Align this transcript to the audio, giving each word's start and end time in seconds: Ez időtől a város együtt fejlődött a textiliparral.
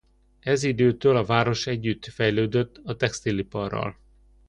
Ez 0.39 0.63
időtől 0.63 1.15
a 1.15 1.25
város 1.25 1.67
együtt 1.67 2.05
fejlődött 2.05 2.81
a 2.83 2.95
textiliparral. 2.95 3.99